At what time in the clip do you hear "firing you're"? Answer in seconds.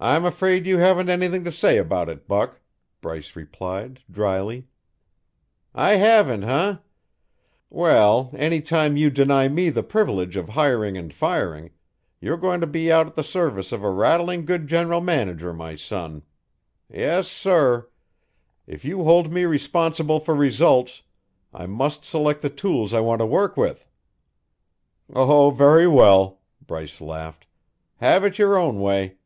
11.14-12.36